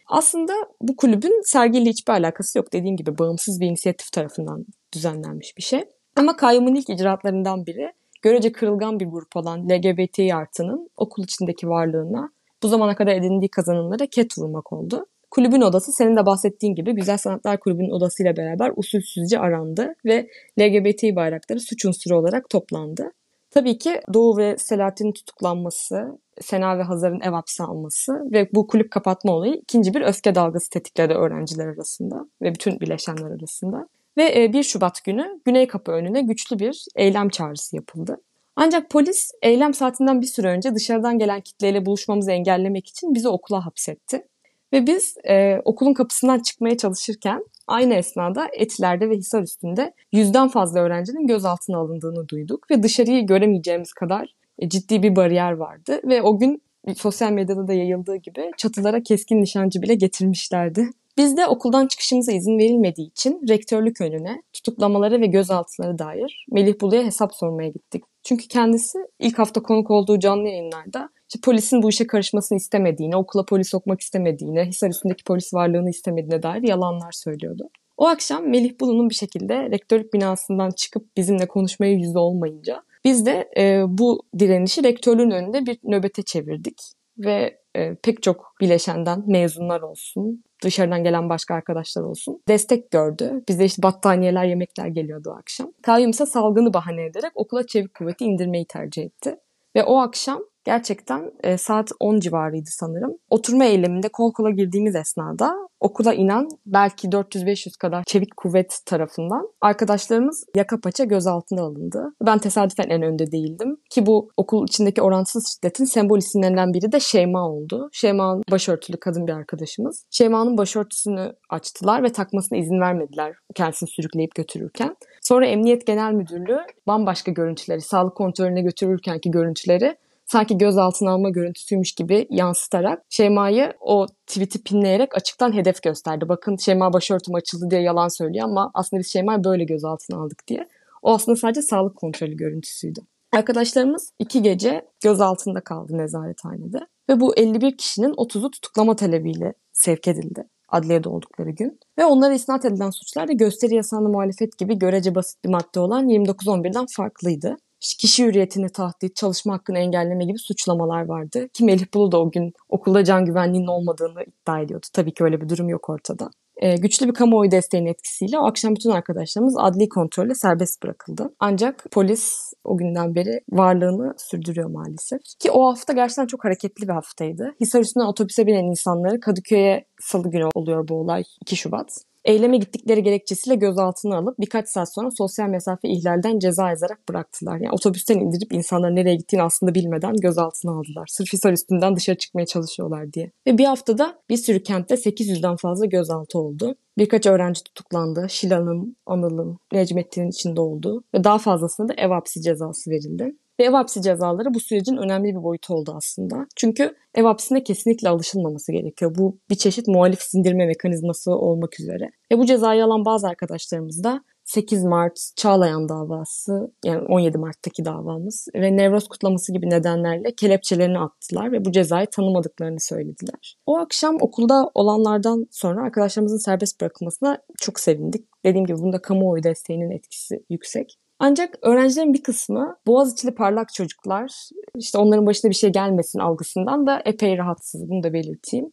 Aslında 0.08 0.54
bu 0.82 0.96
kulübün 0.96 1.42
sergiyle 1.46 1.90
hiçbir 1.90 2.14
alakası 2.14 2.58
yok. 2.58 2.74
Dediğim 2.74 2.98
gibi 2.98 3.18
bağımsız 3.18 3.62
bir 3.62 3.68
inisiyatif 3.68 4.12
tarafından 4.12 4.66
düzenlenmiş 4.94 5.58
bir 5.58 5.64
şey. 5.64 5.84
Ama 6.16 6.36
kayyumun 6.36 6.76
ilk 6.76 6.90
icraatlarından 6.90 7.66
biri 7.66 7.92
görece 8.22 8.52
kırılgan 8.52 9.00
bir 9.00 9.06
grup 9.06 9.36
olan 9.36 9.70
LGBT 9.70 10.20
artının 10.34 10.90
okul 10.98 11.24
içindeki 11.24 11.70
varlığına 11.70 12.32
bu 12.64 12.68
zamana 12.68 12.96
kadar 12.96 13.12
edindiği 13.12 13.50
kazanımlara 13.50 14.06
ket 14.06 14.38
vurmak 14.38 14.74
oldu. 14.74 15.06
Kulübün 15.32 15.62
odası 15.62 15.92
senin 15.92 16.16
de 16.16 16.26
bahsettiğin 16.26 16.76
gibi 16.76 16.92
Güzel 16.96 17.18
Sanatlar 17.18 17.60
Kulübü'nün 17.60 17.92
odasıyla 17.92 18.38
beraber 18.38 18.72
usulsüzce 18.76 19.40
arandı 19.40 19.96
ve 20.06 20.28
LGBT 20.60 21.04
bayrakları 21.16 21.60
suç 21.60 21.86
unsuru 21.86 22.18
olarak 22.18 22.50
toplandı. 22.50 23.12
Tabii 23.52 23.78
ki 23.78 24.02
Doğu 24.14 24.38
ve 24.38 24.58
Selahattin'in 24.58 25.12
tutuklanması, 25.12 26.20
Sena 26.42 26.78
ve 26.78 26.84
Hazar'ın 26.84 27.22
ev 27.22 27.32
hapse 27.32 27.64
alması 27.64 28.14
ve 28.32 28.50
bu 28.54 28.68
kulüp 28.68 28.92
kapatma 28.92 29.34
olayı 29.34 29.54
ikinci 29.54 29.94
bir 29.94 30.02
öfke 30.02 30.36
dalgası 30.36 30.70
tetikledi 30.70 31.14
öğrenciler 31.14 31.68
arasında 31.68 32.26
ve 32.42 32.54
bütün 32.54 32.80
bileşenler 32.80 33.32
arasında. 33.32 33.88
Ve 34.18 34.54
1 34.54 34.60
e, 34.60 34.64
Şubat 34.64 35.04
günü 35.04 35.42
Güney 35.46 35.68
Kapı 35.68 35.92
önüne 35.92 36.22
güçlü 36.22 36.60
bir 36.60 36.86
eylem 36.96 37.30
çağrısı 37.30 37.76
yapıldı. 37.76 38.18
Ancak 38.62 38.90
polis 38.90 39.32
eylem 39.42 39.74
saatinden 39.74 40.22
bir 40.22 40.26
süre 40.26 40.48
önce 40.48 40.76
dışarıdan 40.76 41.20
gelen 41.20 41.42
kitleyle 41.42 41.86
buluşmamızı 41.86 42.32
engellemek 42.32 42.88
için 42.88 43.14
bizi 43.14 43.30
okula 43.30 43.66
hapsetti. 43.66 44.28
Ve 44.74 44.88
biz 44.88 45.16
e, 45.30 45.58
okulun 45.66 45.94
kapısından 45.94 46.40
çıkmaya 46.40 46.78
çalışırken 46.78 47.46
aynı 47.68 47.94
esnada 47.94 48.48
Etiler'de 48.54 49.10
ve 49.10 49.16
Hisar 49.16 49.42
üstünde 49.42 49.94
yüzden 50.12 50.48
fazla 50.48 50.80
öğrencinin 50.80 51.28
gözaltına 51.28 51.78
alındığını 51.78 52.28
duyduk. 52.30 52.72
Ve 52.72 52.84
dışarıyı 52.84 53.26
göremeyeceğimiz 53.26 53.94
kadar 53.94 54.36
e, 54.60 54.70
ciddi 54.70 55.04
bir 55.04 55.16
bariyer 55.16 55.52
vardı. 55.52 56.02
Ve 56.04 56.22
o 56.22 56.40
gün 56.40 56.62
sosyal 56.98 57.32
medyada 57.32 57.68
da 57.68 57.74
yayıldığı 57.74 58.16
gibi 58.16 58.52
çatılara 58.58 59.04
keskin 59.04 59.42
nişancı 59.42 59.82
bile 59.82 59.96
getirmişlerdi. 59.96 60.90
Biz 61.18 61.38
de 61.38 61.48
okuldan 61.48 61.88
çıkışımıza 61.88 62.32
izin 62.32 62.58
verilmediği 62.58 63.08
için 63.08 63.42
rektörlük 63.50 64.02
önüne 64.02 64.42
tutuklamaları 64.54 65.22
ve 65.22 65.26
gözaltıları 65.26 66.00
dair 66.00 66.46
Melih 66.52 66.82
Bulu'ya 66.82 67.04
hesap 67.04 67.36
sormaya 67.36 67.70
gittik. 67.70 68.04
Çünkü 68.24 68.48
kendisi 68.48 68.98
ilk 69.20 69.40
hafta 69.40 69.64
konuk 69.64 69.92
olduğu 69.92 70.20
canlı 70.20 70.48
yayınlarda 70.48 71.10
işte 71.30 71.40
polisin 71.44 71.82
bu 71.84 71.90
işe 71.90 72.08
karışmasını 72.08 72.58
istemediğini, 72.58 73.16
okula 73.16 73.46
polis 73.46 73.70
sokmak 73.70 74.02
istemediğini, 74.02 74.62
Hisar 74.62 74.90
üstündeki 74.90 75.24
polis 75.24 75.54
varlığını 75.54 75.90
istemediğine 75.90 76.44
dair 76.44 76.62
yalanlar 76.62 77.12
söylüyordu. 77.12 77.70
O 77.98 78.08
akşam 78.08 78.50
Melih 78.50 78.80
Bulu'nun 78.80 79.10
bir 79.10 79.16
şekilde 79.16 79.72
rektörlük 79.72 80.14
binasından 80.14 80.72
çıkıp 80.72 81.18
bizimle 81.18 81.48
konuşmaya 81.48 81.92
yüzü 81.92 82.18
olmayınca 82.18 82.84
biz 83.06 83.26
de 83.26 83.50
e, 83.58 83.84
bu 83.88 84.22
direnişi 84.40 84.84
rektörlüğün 84.84 85.32
önünde 85.32 85.66
bir 85.66 85.80
nöbete 85.84 86.22
çevirdik 86.22 86.78
ve 87.18 87.59
e, 87.76 87.96
pek 87.96 88.24
çok 88.24 88.54
bileşenden 88.62 89.24
mezunlar 89.28 89.82
olsun, 89.82 90.44
dışarıdan 90.64 91.04
gelen 91.04 91.30
başka 91.30 91.56
arkadaşlar 91.56 92.04
olsun 92.04 92.42
destek 92.48 92.92
gördü. 92.92 93.44
Bize 93.50 93.66
işte 93.66 93.84
battaniyeler, 93.84 94.46
yemekler 94.46 94.88
geliyordu 94.88 95.30
o 95.36 95.40
akşam. 95.40 95.72
Kayyum 95.84 96.10
ise 96.10 96.26
salgını 96.26 96.74
bahane 96.74 97.06
ederek 97.06 97.32
okula 97.36 97.68
çevik 97.68 97.94
kuvveti 97.94 98.26
indirmeyi 98.26 98.66
tercih 98.66 99.04
etti. 99.04 99.36
Ve 99.76 99.84
o 99.84 99.98
akşam 99.98 100.40
gerçekten 100.64 101.32
e, 101.44 101.58
saat 101.58 101.92
10 102.00 102.20
civarıydı 102.20 102.70
sanırım. 102.70 103.18
Oturma 103.30 103.66
eyleminde 103.66 104.10
kol 104.10 104.34
kola 104.34 104.50
girdiğimiz 104.50 104.96
esnada 104.96 105.70
okula 105.80 106.14
inen 106.14 106.48
belki 106.66 107.08
400-500 107.08 107.78
kadar 107.80 108.04
çevik 108.04 108.38
kuvvet 108.38 108.80
tarafından 108.86 109.50
arkadaşlarımız 109.62 110.46
yaka 110.56 110.80
paça 110.80 111.04
gözaltına 111.04 111.62
alındı. 111.62 112.14
Ben 112.26 112.38
tesadüfen 112.40 112.90
en 112.90 113.02
önde 113.02 113.32
değildim 113.32 113.78
ki 113.90 114.06
bu 114.06 114.30
okul 114.38 114.68
içindeki 114.68 115.02
orantısız 115.02 115.56
şiddetin 115.56 115.86
sembol 115.86 116.18
isimlerinden 116.18 116.74
biri 116.74 116.92
de 116.92 117.00
Şeyma 117.00 117.50
oldu. 117.50 117.90
Şeyma'nın 117.92 118.44
başörtülü 118.52 118.98
kadın 118.98 119.28
bir 119.28 119.34
arkadaşımız. 119.34 120.06
Şeyma'nın 120.12 120.58
başörtüsünü 120.58 121.34
açtılar 121.50 122.04
ve 122.04 122.12
takmasına 122.12 122.58
izin 122.58 122.82
vermediler 122.82 123.36
kendisini 123.56 123.90
sürükleyip 123.90 124.36
götürürken. 124.36 124.96
Sonra 125.22 125.46
Emniyet 125.46 125.88
Genel 125.88 126.14
Müdürlüğü 126.14 126.60
bambaşka 126.88 127.32
görüntüleri, 127.32 127.82
sağlık 127.82 128.16
kontrolüne 128.16 128.62
götürürkenki 128.62 129.32
görüntüleri 129.32 129.96
sanki 130.32 130.58
gözaltına 130.58 131.12
alma 131.12 131.30
görüntüsüymüş 131.30 131.92
gibi 131.92 132.28
yansıtarak 132.30 133.04
Şeyma'yı 133.10 133.74
o 133.80 134.08
tweet'i 134.28 134.64
pinleyerek 134.64 135.16
açıktan 135.16 135.54
hedef 135.54 135.84
gösterdi. 135.84 136.30
Bakın 136.30 136.56
Şeyma 136.56 136.94
başörtüm 136.94 137.36
açıldı 137.36 137.72
diye 137.72 137.82
yalan 137.82 138.08
söylüyor 138.08 138.46
ama 138.46 138.72
aslında 138.74 139.00
biz 139.00 139.14
Şeyma'yı 139.14 139.44
böyle 139.44 139.64
gözaltına 139.64 140.22
aldık 140.22 140.48
diye. 140.48 140.68
O 141.02 141.14
aslında 141.14 141.36
sadece 141.36 141.62
sağlık 141.62 141.96
kontrolü 141.96 142.38
görüntüsüydü. 142.38 143.00
Arkadaşlarımız 143.32 144.12
iki 144.20 144.42
gece 144.42 144.86
gözaltında 145.04 145.62
kaldı 145.62 145.98
nezarethanede. 145.98 146.80
Ve 147.10 147.20
bu 147.20 147.36
51 147.36 147.78
kişinin 147.78 148.14
30'u 148.14 148.52
tutuklama 148.52 148.96
talebiyle 148.96 149.54
sevk 149.74 150.08
edildi 150.08 150.46
adliyede 150.70 151.10
oldukları 151.10 151.50
gün. 151.50 151.80
Ve 151.98 152.06
onlara 152.06 152.34
isnat 152.34 152.66
edilen 152.66 152.90
suçlar 152.90 153.28
da 153.28 153.34
gösteri 153.34 153.76
yasağına 153.76 154.08
muhalefet 154.10 154.58
gibi 154.58 154.80
görece 154.80 155.16
basit 155.16 155.46
bir 155.46 155.50
madde 155.50 155.80
olan 155.80 156.10
29.11'den 156.10 156.86
farklıydı. 156.96 157.58
Kişi 157.80 158.26
hürriyetini 158.26 158.70
tahdit, 158.70 159.16
çalışma 159.16 159.54
hakkını 159.54 159.80
engelleme 159.80 160.26
gibi 160.26 160.40
suçlamalar 160.40 161.06
vardı. 161.06 161.50
Ki 161.54 161.66
Melih 161.66 161.86
Bulu 161.94 162.12
da 162.12 162.20
o 162.20 162.32
gün 162.32 162.54
okulda 162.70 163.04
can 163.04 163.26
güvenliğinin 163.26 163.68
olmadığını 163.68 164.24
iddia 164.24 164.60
ediyordu. 164.60 164.86
Tabii 164.94 165.14
ki 165.14 165.24
öyle 165.24 165.42
bir 165.42 165.50
durum 165.50 165.70
yok 165.70 165.90
ortada. 165.90 166.30
Ee, 166.62 166.76
güçlü 166.76 167.08
bir 167.08 167.14
kamuoyu 167.14 167.52
desteğinin 167.52 167.90
etkisiyle 167.90 168.40
o 168.40 168.48
akşam 168.48 168.76
bütün 168.76 168.90
arkadaşlarımız 168.90 169.56
adli 169.60 169.90
kontrolle 169.90 170.36
serbest 170.36 170.84
bırakıldı. 170.84 171.34
Ancak 171.40 171.86
polis 171.92 172.54
o 172.64 172.78
günden 172.78 173.16
beri 173.16 173.40
varlığını 173.52 174.14
sürdürüyor 174.18 174.70
maalesef. 174.70 175.20
Ki 175.40 175.52
o 175.52 175.70
hafta 175.70 175.94
gerçekten 175.94 176.28
çok 176.28 176.46
hareketli 176.46 176.88
bir 176.88 176.94
haftaydı. 176.94 177.56
Hisar 177.62 177.80
üstünden 177.80 178.06
otobüse 178.06 178.48
binen 178.48 178.64
insanları 178.64 179.20
Kadıköy'e 179.20 179.86
salı 180.02 180.32
günü 180.32 180.50
oluyor 180.56 180.88
bu 180.88 180.96
olay 180.96 181.24
2 181.42 181.56
Şubat 181.56 182.09
eyleme 182.26 182.58
gittikleri 182.58 183.04
gerekçesiyle 183.04 183.56
gözaltına 183.56 184.18
alıp 184.18 184.40
birkaç 184.40 184.70
saat 184.70 184.94
sonra 184.94 185.10
sosyal 185.12 185.50
mesafe 185.50 185.90
ihlalden 185.90 186.40
ceza 186.40 186.70
yazarak 186.70 187.10
bıraktılar. 187.10 187.56
Yani 187.56 187.72
otobüsten 187.72 188.20
indirip 188.20 188.54
insanların 188.54 188.96
nereye 188.96 189.16
gittiğini 189.16 189.44
aslında 189.44 189.76
bilmeden 189.76 190.16
gözaltına 190.16 190.72
aldılar. 190.72 191.08
Sırf 191.08 191.34
Hisar 191.34 191.54
üstünden 191.54 191.96
dışarı 191.96 192.18
çıkmaya 192.18 192.46
çalışıyorlar 192.46 193.14
diye. 193.14 193.32
Ve 193.48 193.58
bir 193.58 193.66
haftada 193.66 194.20
bir 194.30 194.38
sürü 194.38 194.64
kentte 194.64 194.96
800'den 194.96 195.56
fazla 195.56 195.86
gözaltı 195.86 196.40
oldu. 196.40 196.76
Birkaç 196.98 197.26
öğrenci 197.26 197.64
tutuklandı. 197.64 198.28
Şila'nın, 198.30 198.96
Anıl'ın, 199.06 199.58
Necmettin'in 199.74 200.30
içinde 200.30 200.62
olduğu 200.62 201.04
ve 201.14 201.24
daha 201.24 201.38
fazlasına 201.38 201.88
da 201.88 201.94
ev 201.98 202.10
hapsi 202.10 202.42
cezası 202.42 202.92
verildi. 202.92 203.36
Ve 203.60 203.64
ev 203.64 203.72
hapsi 203.72 204.02
cezaları 204.02 204.54
bu 204.54 204.60
sürecin 204.60 204.98
önemli 204.98 205.36
bir 205.36 205.44
boyutu 205.44 205.74
oldu 205.74 205.94
aslında. 205.96 206.48
Çünkü 206.56 206.96
ev 207.16 207.24
hapsine 207.24 207.64
kesinlikle 207.64 208.10
alışılmaması 208.10 208.72
gerekiyor. 208.72 209.16
Bu 209.18 209.38
bir 209.50 209.56
çeşit 209.56 209.88
muhalif 209.88 210.22
sindirme 210.22 210.66
mekanizması 210.66 211.32
olmak 211.32 211.80
üzere. 211.80 212.10
Ve 212.32 212.38
bu 212.38 212.46
cezayı 212.46 212.86
alan 212.86 213.06
bazı 213.06 213.28
arkadaşlarımız 213.28 214.04
da 214.04 214.24
8 214.46 214.84
Mart 214.84 215.20
Çağlayan 215.36 215.90
davası 215.90 216.72
yani 216.86 217.06
17 217.08 217.38
Mart'taki 217.38 217.86
davamız 217.86 218.48
ve 218.56 218.78
Nevroz 218.78 219.08
kutlaması 219.08 219.54
gibi 219.54 219.70
nedenlerle 219.70 220.36
kelepçelerini 220.36 221.00
attılar 221.00 221.52
ve 221.52 221.66
bu 221.66 221.72
cezayı 221.72 222.08
tanımadıklarını 222.08 222.80
söylediler. 222.80 223.58
O 223.66 223.78
akşam 223.78 224.18
okulda 224.22 224.72
olanlardan 224.74 225.48
sonra 225.52 225.84
arkadaşlarımızın 225.84 226.38
serbest 226.38 226.82
bırakılmasına 226.82 227.38
çok 227.58 227.80
sevindik. 227.80 228.26
Dediğim 228.46 228.66
gibi 228.66 228.78
bunda 228.78 229.02
kamuoyu 229.02 229.44
desteğinin 229.44 229.92
etkisi 229.92 230.44
yüksek. 230.50 231.00
Ancak 231.20 231.58
öğrencilerin 231.62 232.14
bir 232.14 232.24
kısmı 232.24 232.76
Boğaziçi'li 232.88 233.36
parlak 233.36 233.74
çocuklar, 233.74 234.50
işte 234.76 234.98
onların 234.98 235.26
başına 235.26 235.50
bir 235.50 235.56
şey 235.56 235.70
gelmesin 235.70 236.20
algısından 236.20 236.88
da 236.88 237.02
epey 237.06 237.38
rahatsız. 237.38 237.90
Bunu 237.90 238.04
da 238.04 238.14
belirteyim. 238.14 238.72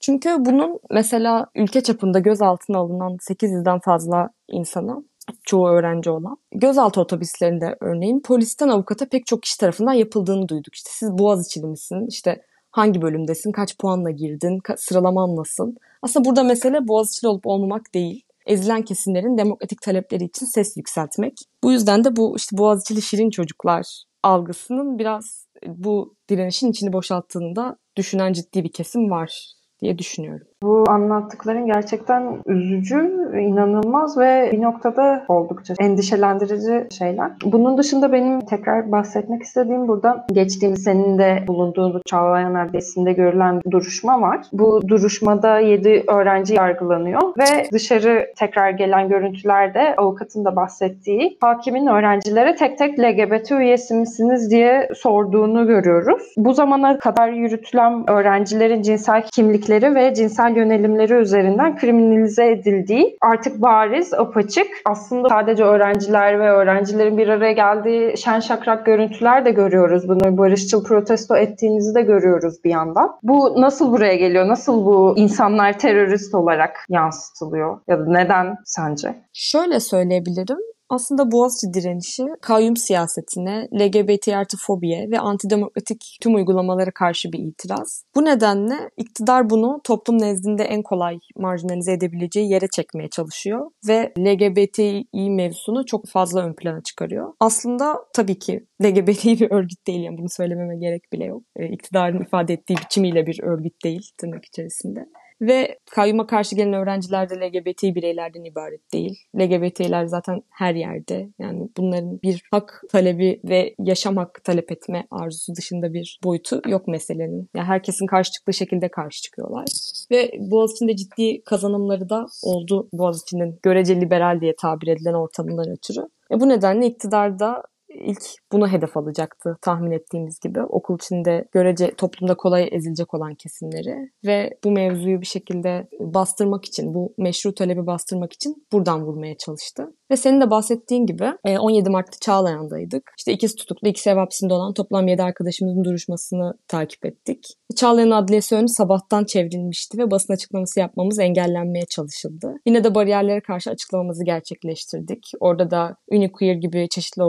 Çünkü 0.00 0.36
bunun 0.38 0.78
mesela 0.90 1.46
ülke 1.54 1.80
çapında 1.80 2.18
gözaltına 2.18 2.78
alınan 2.78 3.12
800'den 3.16 3.78
fazla 3.78 4.30
insana 4.48 5.02
çoğu 5.44 5.68
öğrenci 5.68 6.10
olan. 6.10 6.36
Gözaltı 6.52 7.00
otobüslerinde 7.00 7.76
örneğin 7.80 8.20
polisten 8.20 8.68
avukata 8.68 9.08
pek 9.08 9.26
çok 9.26 9.42
kişi 9.42 9.58
tarafından 9.58 9.92
yapıldığını 9.92 10.48
duyduk. 10.48 10.74
İşte 10.74 10.90
siz 10.92 11.18
Boğaziçi'li 11.18 11.66
misin? 11.66 12.06
İşte 12.08 12.42
hangi 12.70 13.02
bölümdesin? 13.02 13.52
Kaç 13.52 13.78
puanla 13.78 14.10
girdin? 14.10 14.60
Sıralaman 14.76 15.36
nasıl? 15.36 15.74
Aslında 16.02 16.28
burada 16.28 16.42
mesele 16.42 16.88
Boğaziçi'li 16.88 17.28
olup 17.28 17.46
olmamak 17.46 17.94
değil 17.94 18.27
ezilen 18.48 18.82
kesimlerin 18.82 19.38
demokratik 19.38 19.82
talepleri 19.82 20.24
için 20.24 20.46
ses 20.46 20.76
yükseltmek. 20.76 21.32
Bu 21.64 21.72
yüzden 21.72 22.04
de 22.04 22.16
bu 22.16 22.36
işte 22.36 22.58
Boğaziçi'li 22.58 23.02
şirin 23.02 23.30
çocuklar 23.30 24.04
algısının 24.22 24.98
biraz 24.98 25.46
bu 25.66 26.16
direnişin 26.30 26.70
içini 26.70 26.92
boşalttığını 26.92 27.56
da 27.56 27.76
düşünen 27.96 28.32
ciddi 28.32 28.64
bir 28.64 28.72
kesim 28.72 29.10
var 29.10 29.54
diye 29.80 29.98
düşünüyorum. 29.98 30.47
Bu 30.62 30.84
anlattıkların 30.88 31.66
gerçekten 31.66 32.42
üzücü, 32.46 32.96
inanılmaz 33.40 34.18
ve 34.18 34.50
bir 34.52 34.62
noktada 34.62 35.24
oldukça 35.28 35.74
endişelendirici 35.80 36.86
şeyler. 36.98 37.30
Bunun 37.44 37.78
dışında 37.78 38.12
benim 38.12 38.40
tekrar 38.40 38.92
bahsetmek 38.92 39.42
istediğim 39.42 39.88
burada 39.88 40.26
geçtiğimiz 40.32 40.82
senin 40.82 41.18
de 41.18 41.44
bulunduğu 41.46 42.02
Çağlayan 42.06 42.54
Adliyesi'nde 42.54 43.12
görülen 43.12 43.60
duruşma 43.70 44.20
var. 44.20 44.40
Bu 44.52 44.88
duruşmada 44.88 45.58
7 45.58 46.04
öğrenci 46.08 46.54
yargılanıyor 46.54 47.20
ve 47.38 47.68
dışarı 47.72 48.26
tekrar 48.36 48.70
gelen 48.70 49.08
görüntülerde 49.08 49.96
avukatın 49.96 50.44
da 50.44 50.56
bahsettiği 50.56 51.36
hakimin 51.40 51.86
öğrencilere 51.86 52.54
tek 52.54 52.78
tek 52.78 53.00
LGBT 53.00 53.50
üyesi 53.50 53.94
misiniz 53.94 54.50
diye 54.50 54.88
sorduğunu 54.94 55.66
görüyoruz. 55.66 56.32
Bu 56.36 56.54
zamana 56.54 56.98
kadar 56.98 57.28
yürütülen 57.28 58.10
öğrencilerin 58.10 58.82
cinsel 58.82 59.22
kimlikleri 59.32 59.94
ve 59.94 60.14
cinsel 60.14 60.47
cinsel 60.48 60.56
yönelimleri 60.56 61.14
üzerinden 61.14 61.76
kriminalize 61.76 62.50
edildiği 62.50 63.16
artık 63.20 63.62
bariz, 63.62 64.14
apaçık. 64.14 64.66
Aslında 64.84 65.28
sadece 65.28 65.64
öğrenciler 65.64 66.40
ve 66.40 66.50
öğrencilerin 66.50 67.18
bir 67.18 67.28
araya 67.28 67.52
geldiği 67.52 68.16
şen 68.18 68.40
şakrak 68.40 68.86
görüntüler 68.86 69.44
de 69.44 69.50
görüyoruz. 69.50 70.08
Bunu 70.08 70.38
barışçıl 70.38 70.84
protesto 70.84 71.36
ettiğinizi 71.36 71.94
de 71.94 72.02
görüyoruz 72.02 72.64
bir 72.64 72.70
yandan. 72.70 73.10
Bu 73.22 73.60
nasıl 73.60 73.92
buraya 73.92 74.16
geliyor? 74.16 74.48
Nasıl 74.48 74.86
bu 74.86 75.14
insanlar 75.16 75.78
terörist 75.78 76.34
olarak 76.34 76.84
yansıtılıyor? 76.88 77.80
Ya 77.88 77.98
da 77.98 78.04
neden 78.06 78.56
sence? 78.64 79.14
Şöyle 79.32 79.80
söyleyebilirim 79.80 80.58
aslında 80.88 81.32
Boğaziçi 81.32 81.74
direnişi 81.74 82.24
kayyum 82.40 82.76
siyasetine, 82.76 83.68
LGBT 83.72 84.28
artı 84.28 84.56
fobiye 84.60 85.10
ve 85.10 85.20
antidemokratik 85.20 86.18
tüm 86.20 86.34
uygulamalara 86.34 86.90
karşı 86.90 87.32
bir 87.32 87.38
itiraz. 87.38 88.04
Bu 88.14 88.24
nedenle 88.24 88.90
iktidar 88.96 89.50
bunu 89.50 89.80
toplum 89.84 90.18
nezdinde 90.18 90.62
en 90.62 90.82
kolay 90.82 91.18
marjinalize 91.36 91.92
edebileceği 91.92 92.50
yere 92.50 92.68
çekmeye 92.68 93.08
çalışıyor 93.08 93.70
ve 93.88 94.12
LGBTİ 94.18 95.30
mevzusunu 95.30 95.86
çok 95.86 96.08
fazla 96.08 96.46
ön 96.46 96.54
plana 96.54 96.82
çıkarıyor. 96.82 97.32
Aslında 97.40 97.96
tabii 98.14 98.38
ki 98.38 98.66
LGBTİ 98.82 99.40
bir 99.40 99.50
örgüt 99.50 99.86
değil 99.86 100.02
yani 100.02 100.18
bunu 100.18 100.28
söylememe 100.28 100.76
gerek 100.76 101.12
bile 101.12 101.24
yok. 101.24 101.42
E, 101.56 101.68
iktidarın 101.68 102.22
ifade 102.22 102.52
ettiği 102.52 102.76
biçimiyle 102.76 103.26
bir 103.26 103.42
örgüt 103.42 103.84
değil 103.84 104.10
tırnak 104.18 104.44
içerisinde. 104.44 105.06
Ve 105.40 105.78
kayyuma 105.90 106.26
karşı 106.26 106.56
gelen 106.56 106.72
öğrenciler 106.72 107.30
de 107.30 107.34
LGBT 107.34 107.82
bireylerden 107.82 108.44
ibaret 108.44 108.92
değil. 108.92 109.18
LGBT'ler 109.36 110.06
zaten 110.06 110.42
her 110.50 110.74
yerde. 110.74 111.28
Yani 111.38 111.68
bunların 111.76 112.22
bir 112.22 112.42
hak 112.50 112.82
talebi 112.90 113.40
ve 113.44 113.74
yaşam 113.78 114.16
hakkı 114.16 114.42
talep 114.42 114.72
etme 114.72 115.06
arzusu 115.10 115.54
dışında 115.56 115.92
bir 115.92 116.20
boyutu 116.24 116.62
yok 116.66 116.88
meselenin. 116.88 117.48
Yani 117.54 117.66
herkesin 117.66 118.06
karşı 118.06 118.32
çıktığı 118.32 118.52
şekilde 118.52 118.88
karşı 118.88 119.22
çıkıyorlar. 119.22 119.64
Ve 120.10 120.30
Boğaziçi'nde 120.38 120.96
ciddi 120.96 121.44
kazanımları 121.44 122.08
da 122.08 122.26
oldu 122.42 122.88
Boğaziçi'nin 122.92 123.58
görece 123.62 124.00
liberal 124.00 124.40
diye 124.40 124.54
tabir 124.56 124.88
edilen 124.88 125.14
ortamından 125.14 125.70
ötürü. 125.70 126.00
E 126.32 126.40
bu 126.40 126.48
nedenle 126.48 126.86
iktidarda 126.86 127.62
ilk 128.00 128.22
bunu 128.52 128.68
hedef 128.68 128.96
alacaktı 128.96 129.56
tahmin 129.62 129.90
ettiğimiz 129.90 130.40
gibi. 130.40 130.62
Okul 130.62 130.96
içinde 130.96 131.44
görece 131.52 131.94
toplumda 131.94 132.34
kolay 132.34 132.68
ezilecek 132.72 133.14
olan 133.14 133.34
kesimleri 133.34 134.10
ve 134.26 134.58
bu 134.64 134.70
mevzuyu 134.70 135.20
bir 135.20 135.26
şekilde 135.26 135.88
bastırmak 136.00 136.64
için, 136.64 136.94
bu 136.94 137.14
meşru 137.18 137.54
talebi 137.54 137.86
bastırmak 137.86 138.32
için 138.32 138.66
buradan 138.72 139.04
vurmaya 139.04 139.36
çalıştı. 139.36 139.92
Ve 140.10 140.16
senin 140.16 140.40
de 140.40 140.50
bahsettiğin 140.50 141.06
gibi 141.06 141.32
17 141.58 141.88
e, 141.88 141.92
Mart'ta 141.92 142.18
Çağlayan'daydık. 142.20 143.12
İşte 143.18 143.32
ikisi 143.32 143.56
tutuklu, 143.56 143.88
ikisi 143.88 144.10
ev 144.10 144.16
hapsinde 144.16 144.54
olan 144.54 144.74
toplam 144.74 145.08
7 145.08 145.22
arkadaşımızın 145.22 145.84
duruşmasını 145.84 146.54
takip 146.68 147.06
ettik. 147.06 147.46
Çağlayan 147.76 148.10
adliyesi 148.10 148.54
önü 148.54 148.68
sabahtan 148.68 149.24
çevrilmişti 149.24 149.98
ve 149.98 150.10
basın 150.10 150.32
açıklaması 150.32 150.80
yapmamız 150.80 151.18
engellenmeye 151.18 151.86
çalışıldı. 151.86 152.54
Yine 152.66 152.84
de 152.84 152.94
bariyerlere 152.94 153.40
karşı 153.40 153.70
açıklamamızı 153.70 154.24
gerçekleştirdik. 154.24 155.30
Orada 155.40 155.70
da 155.70 155.96
Uniqueer 156.12 156.54
gibi 156.54 156.88
çeşitli 156.90 157.22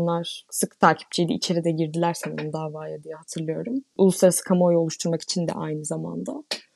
organizasyonlar 0.00 0.44
sık 0.50 0.80
takipçiydi. 0.80 1.32
İçeri 1.32 1.64
de 1.64 1.70
girdiler 1.70 2.14
sanırım 2.14 2.52
davaya 2.52 3.02
diye 3.02 3.14
hatırlıyorum. 3.14 3.74
Uluslararası 3.96 4.44
kamuoyu 4.44 4.78
oluşturmak 4.78 5.22
için 5.22 5.48
de 5.48 5.52
aynı 5.52 5.84
zamanda. 5.84 6.32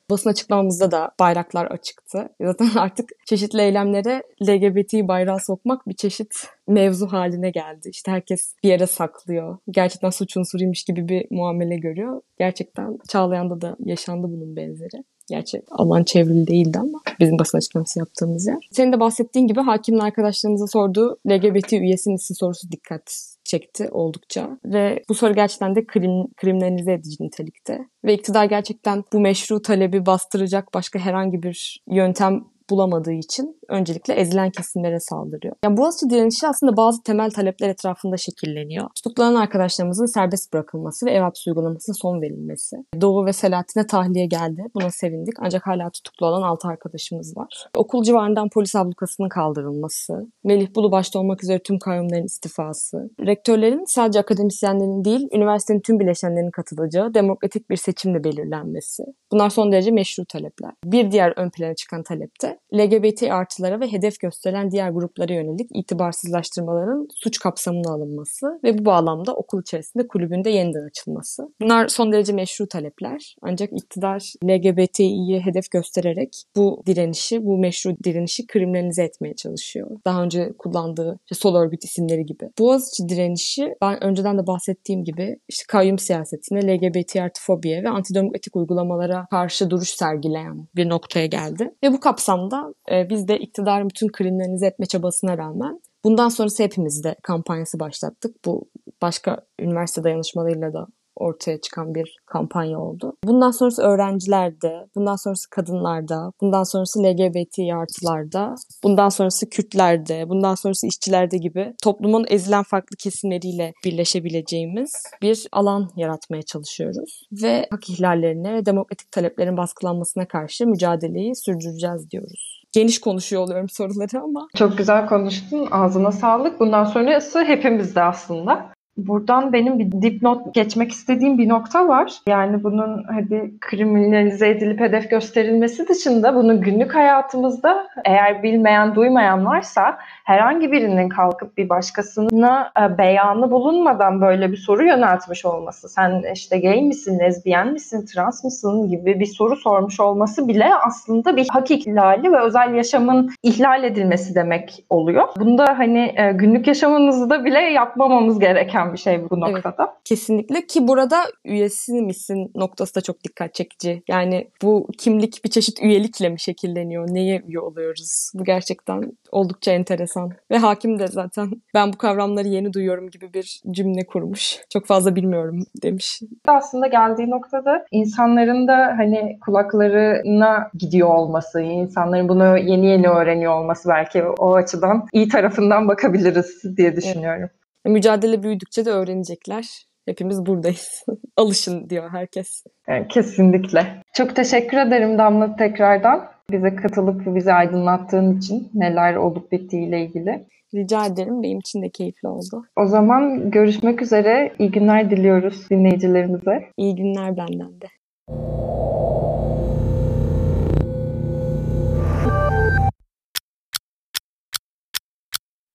Basın 0.09 0.29
açıklamamızda 0.29 0.91
da 0.91 1.11
bayraklar 1.19 1.65
açıktı. 1.65 2.29
Zaten 2.41 2.69
artık 2.75 3.09
çeşitli 3.25 3.61
eylemlere 3.61 4.23
LGBT 4.41 4.93
bayrağı 4.93 5.39
sokmak 5.39 5.87
bir 5.87 5.95
çeşit 5.95 6.33
mevzu 6.67 7.07
haline 7.07 7.49
geldi. 7.49 7.89
İşte 7.89 8.11
herkes 8.11 8.53
bir 8.63 8.69
yere 8.69 8.87
saklıyor. 8.87 9.57
Gerçekten 9.71 10.09
suç 10.09 10.37
unsuruymuş 10.37 10.83
gibi 10.83 11.07
bir 11.07 11.27
muamele 11.31 11.75
görüyor. 11.77 12.21
Gerçekten 12.39 12.97
Çağlayan'da 13.09 13.61
da 13.61 13.75
yaşandı 13.79 14.27
bunun 14.29 14.55
benzeri. 14.55 15.03
Gerçi 15.27 15.61
alan 15.71 16.03
çevrili 16.03 16.47
değildi 16.47 16.79
ama 16.79 17.01
bizim 17.19 17.39
basın 17.39 17.57
açıklaması 17.57 17.99
yaptığımız 17.99 18.47
yer. 18.47 18.67
Senin 18.71 18.93
de 18.93 18.99
bahsettiğin 18.99 19.47
gibi 19.47 19.59
hakimin 19.61 19.99
arkadaşlarımıza 19.99 20.67
sorduğu 20.67 21.17
LGBT 21.29 21.73
üyesi 21.73 22.09
misin 22.09 22.35
sorusu 22.35 22.71
dikkat 22.71 23.35
çekti 23.43 23.89
oldukça. 23.91 24.57
Ve 24.65 25.03
bu 25.09 25.13
soru 25.13 25.35
gerçekten 25.35 25.75
de 25.75 25.85
krim, 25.85 26.33
kriminalize 26.37 26.93
edici 26.93 27.23
nitelikte. 27.23 27.79
Ve 28.05 28.13
iktidar 28.13 28.45
gerçekten 28.45 29.03
bu 29.13 29.19
meşru 29.19 29.61
talebi 29.61 30.05
bastıracak 30.05 30.73
başka 30.73 30.99
herhangi 30.99 31.43
bir 31.43 31.83
yöntem 31.87 32.43
bulamadığı 32.69 33.11
için 33.11 33.59
öncelikle 33.69 34.13
ezilen 34.13 34.49
kesimlere 34.49 34.99
saldırıyor. 34.99 35.55
Yani 35.63 35.77
Boğaziçi 35.77 36.09
direnişi 36.09 36.47
aslında 36.47 36.77
bazı 36.77 37.03
temel 37.03 37.31
talepler 37.31 37.69
etrafında 37.69 38.17
şekilleniyor. 38.17 38.89
Tutuklanan 38.95 39.35
arkadaşlarımızın 39.35 40.05
serbest 40.05 40.53
bırakılması 40.53 41.05
ve 41.05 41.11
ev 41.11 41.21
hapsi 41.21 41.49
uygulamasına 41.49 41.95
son 42.01 42.21
verilmesi. 42.21 42.75
Doğu 43.01 43.25
ve 43.25 43.33
Selahattin'e 43.33 43.87
tahliye 43.87 44.25
geldi. 44.25 44.63
Buna 44.75 44.91
sevindik. 44.91 45.33
Ancak 45.39 45.67
hala 45.67 45.89
tutuklu 45.89 46.25
olan 46.25 46.41
6 46.41 46.67
arkadaşımız 46.67 47.37
var. 47.37 47.67
Okul 47.75 48.03
civarından 48.03 48.49
polis 48.49 48.75
ablukasının 48.75 49.29
kaldırılması, 49.29 50.13
Melih 50.43 50.75
Bulu 50.75 50.91
başta 50.91 51.19
olmak 51.19 51.43
üzere 51.43 51.59
tüm 51.59 51.79
kayyumların 51.79 52.25
istifası, 52.25 53.09
rektörlerin 53.25 53.83
sadece 53.87 54.19
akademisyenlerin 54.19 55.03
değil, 55.05 55.27
üniversitenin 55.33 55.79
tüm 55.79 55.99
bileşenlerinin 55.99 56.51
katılacağı 56.51 57.13
demokratik 57.13 57.69
bir 57.69 57.75
seçimle 57.75 58.23
belirlenmesi. 58.23 59.03
Bunlar 59.31 59.49
son 59.49 59.71
derece 59.71 59.91
meşru 59.91 60.25
talepler. 60.25 60.71
Bir 60.85 61.11
diğer 61.11 61.33
ön 61.37 61.49
plana 61.49 61.75
çıkan 61.75 62.03
talep 62.03 62.41
de 62.43 62.54
LGBT 62.73 63.23
artılara 63.23 63.79
ve 63.79 63.91
hedef 63.91 64.19
gösterilen 64.19 64.71
diğer 64.71 64.89
gruplara 64.89 65.33
yönelik 65.33 65.69
itibarsızlaştırmaların 65.73 67.07
suç 67.15 67.39
kapsamına 67.39 67.93
alınması 67.93 68.59
ve 68.63 68.77
bu 68.77 68.85
bağlamda 68.85 69.35
okul 69.35 69.61
içerisinde 69.61 70.07
kulübünde 70.07 70.49
yeniden 70.49 70.87
açılması. 70.87 71.43
Bunlar 71.61 71.87
son 71.87 72.11
derece 72.11 72.33
meşru 72.33 72.67
talepler. 72.67 73.35
Ancak 73.41 73.69
iktidar 73.73 74.33
LGBTİ'yi 74.45 75.39
hedef 75.39 75.71
göstererek 75.71 76.43
bu 76.55 76.83
direnişi, 76.85 77.45
bu 77.45 77.57
meşru 77.57 77.95
direnişi 78.03 78.47
kriminalize 78.47 79.03
etmeye 79.03 79.35
çalışıyor. 79.35 79.89
Daha 80.05 80.23
önce 80.23 80.53
kullandığı 80.57 81.19
işte 81.25 81.35
sol 81.41 81.55
örgüt 81.55 81.83
isimleri 81.83 82.25
gibi. 82.25 82.49
Boğaziçi 82.59 83.09
direnişi 83.09 83.75
ben 83.81 84.03
önceden 84.03 84.37
de 84.37 84.47
bahsettiğim 84.47 85.03
gibi 85.03 85.39
işte 85.47 85.63
kayyum 85.67 85.99
siyasetine, 85.99 86.75
LGBT 86.77 87.15
artı 87.15 87.41
fobiye 87.41 87.83
ve 87.83 87.89
antidemokratik 87.89 88.55
uygulamalara 88.55 89.27
karşı 89.31 89.69
duruş 89.69 89.89
sergileyen 89.89 90.67
bir 90.75 90.89
noktaya 90.89 91.25
geldi. 91.25 91.71
Ve 91.83 91.93
bu 91.93 91.99
kapsamda 91.99 92.44
e, 92.91 93.09
biz 93.09 93.27
de 93.27 93.39
iktidarın 93.39 93.89
bütün 93.89 94.07
kriminalize 94.11 94.67
etme 94.67 94.85
çabasına 94.85 95.37
rağmen 95.37 95.81
bundan 96.03 96.29
sonrası 96.29 96.63
hepimizde 96.63 97.15
kampanyası 97.23 97.79
başlattık. 97.79 98.45
Bu 98.45 98.69
başka 99.01 99.41
üniversite 99.59 100.03
dayanışmalarıyla 100.03 100.73
da 100.73 100.87
ortaya 101.15 101.61
çıkan 101.61 101.95
bir 101.95 102.17
kampanya 102.25 102.79
oldu. 102.79 103.13
Bundan 103.23 103.51
sonrası 103.51 103.81
öğrencilerde, 103.81 104.87
bundan 104.95 105.15
sonrası 105.15 105.49
kadınlarda, 105.49 106.31
bundan 106.41 106.63
sonrası 106.63 107.03
LGBT 107.03 107.59
artılarda, 107.59 108.55
bundan 108.83 109.09
sonrası 109.09 109.49
Kürtlerde, 109.49 110.29
bundan 110.29 110.55
sonrası 110.55 110.87
işçilerde 110.87 111.37
gibi 111.37 111.73
toplumun 111.83 112.25
ezilen 112.29 112.63
farklı 112.63 112.97
kesimleriyle 112.97 113.73
birleşebileceğimiz 113.85 115.03
bir 115.21 115.47
alan 115.51 115.89
yaratmaya 115.95 116.41
çalışıyoruz. 116.43 117.27
Ve 117.31 117.67
hak 117.71 117.89
ihlallerine 117.89 118.53
ve 118.53 118.65
demokratik 118.65 119.11
taleplerin 119.11 119.57
baskılanmasına 119.57 120.27
karşı 120.27 120.67
mücadeleyi 120.67 121.35
sürdüreceğiz 121.35 122.11
diyoruz 122.11 122.55
geniş 122.75 123.01
konuşuyor 123.01 123.41
oluyorum 123.41 123.69
soruları 123.69 124.21
ama. 124.21 124.47
Çok 124.55 124.77
güzel 124.77 125.07
konuştun. 125.07 125.67
Ağzına 125.71 126.11
sağlık. 126.11 126.59
Bundan 126.59 126.83
sonrası 126.83 127.43
hepimizde 127.43 128.01
aslında. 128.01 128.74
Buradan 128.97 129.53
benim 129.53 129.79
bir 129.79 129.91
dipnot 129.91 130.53
geçmek 130.53 130.91
istediğim 130.91 131.37
bir 131.37 131.49
nokta 131.49 131.87
var. 131.87 132.13
Yani 132.27 132.63
bunun 132.63 133.03
hadi 133.03 133.53
kriminalize 133.61 134.49
edilip 134.49 134.79
hedef 134.79 135.09
gösterilmesi 135.09 135.87
dışında 135.87 136.35
bunu 136.35 136.61
günlük 136.61 136.95
hayatımızda 136.95 137.87
eğer 138.05 138.43
bilmeyen, 138.43 138.95
duymayan 138.95 139.45
varsa 139.45 139.97
herhangi 140.25 140.71
birinin 140.71 141.09
kalkıp 141.09 141.57
bir 141.57 141.69
başkasına 141.69 142.71
e, 142.81 142.97
beyanı 142.97 143.51
bulunmadan 143.51 144.21
böyle 144.21 144.51
bir 144.51 144.57
soru 144.57 144.85
yöneltmiş 144.85 145.45
olması, 145.45 145.89
sen 145.89 146.23
işte 146.33 146.59
gay 146.59 146.81
misin, 146.81 147.19
lezbiyen 147.19 147.73
misin, 147.73 148.05
trans 148.05 148.43
mısın 148.43 148.87
gibi 148.89 149.19
bir 149.19 149.25
soru 149.25 149.55
sormuş 149.55 149.99
olması 149.99 150.47
bile 150.47 150.75
aslında 150.75 151.37
bir 151.37 151.47
hak 151.49 151.71
ihlali 151.71 152.31
ve 152.31 152.41
özel 152.41 152.73
yaşamın 152.73 153.31
ihlal 153.43 153.83
edilmesi 153.83 154.35
demek 154.35 154.85
oluyor. 154.89 155.27
Bunda 155.39 155.79
hani 155.79 156.13
e, 156.17 156.31
günlük 156.31 156.67
yaşamımızda 156.67 157.45
bile 157.45 157.59
yapmamamız 157.59 158.39
gereken 158.39 158.93
bir 158.93 158.97
şey 158.97 159.29
bu 159.29 159.39
noktada. 159.39 159.75
Evet, 159.79 160.03
kesinlikle 160.05 160.67
ki 160.67 160.87
burada 160.87 161.23
üyesi 161.45 161.93
misin 161.93 162.51
noktası 162.55 162.95
da 162.95 163.01
çok 163.01 163.23
dikkat 163.23 163.53
çekici. 163.53 164.03
Yani 164.07 164.47
bu 164.61 164.87
kimlik 164.97 165.45
bir 165.45 165.49
çeşit 165.49 165.81
üyelikle 165.81 166.29
mi 166.29 166.39
şekilleniyor? 166.39 167.07
Neye 167.11 167.41
üye 167.47 167.59
oluyoruz? 167.59 168.31
Bu 168.33 168.43
gerçekten 168.43 169.11
oldukça 169.31 169.71
enteresan. 169.71 170.14
Ve 170.51 170.57
hakim 170.57 170.99
de 170.99 171.07
zaten 171.07 171.51
ben 171.73 171.93
bu 171.93 171.97
kavramları 171.97 172.47
yeni 172.47 172.73
duyuyorum 172.73 173.09
gibi 173.09 173.33
bir 173.33 173.61
cümle 173.71 174.05
kurmuş. 174.05 174.59
Çok 174.73 174.85
fazla 174.85 175.15
bilmiyorum 175.15 175.65
demiş. 175.83 176.21
Aslında 176.47 176.87
geldiği 176.87 177.29
noktada 177.29 177.85
insanların 177.91 178.67
da 178.67 178.77
hani 178.97 179.39
kulaklarına 179.45 180.69
gidiyor 180.73 181.07
olması, 181.07 181.61
insanların 181.61 182.29
bunu 182.29 182.57
yeni 182.57 182.85
yeni 182.85 183.07
öğreniyor 183.07 183.53
olması 183.53 183.89
belki 183.89 184.23
o 184.23 184.55
açıdan 184.55 185.05
iyi 185.13 185.27
tarafından 185.27 185.87
bakabiliriz 185.87 186.77
diye 186.77 186.95
düşünüyorum. 186.95 187.49
Evet. 187.85 187.93
Mücadele 187.93 188.43
büyüdükçe 188.43 188.85
de 188.85 188.89
öğrenecekler. 188.89 189.65
Hepimiz 190.05 190.45
buradayız. 190.45 191.05
Alışın 191.37 191.89
diyor 191.89 192.09
herkes. 192.09 192.63
Kesinlikle. 193.09 194.01
Çok 194.13 194.35
teşekkür 194.35 194.77
ederim 194.77 195.17
Damla 195.17 195.55
tekrardan. 195.55 196.34
Bize 196.51 196.75
katılıp 196.75 197.35
bizi 197.35 197.53
aydınlattığın 197.53 198.37
için 198.37 198.69
neler 198.73 199.15
olup 199.15 199.51
bittiğiyle 199.51 200.05
ilgili. 200.05 200.45
Rica 200.75 201.05
ederim. 201.05 201.43
Benim 201.43 201.59
için 201.59 201.81
de 201.81 201.89
keyifli 201.89 202.27
oldu. 202.27 202.65
O 202.75 202.85
zaman 202.85 203.51
görüşmek 203.51 204.01
üzere. 204.01 204.53
İyi 204.59 204.71
günler 204.71 205.09
diliyoruz 205.09 205.69
dinleyicilerimize. 205.69 206.63
İyi 206.77 206.95
günler 206.95 207.37
benden 207.37 207.81
de. 207.81 207.87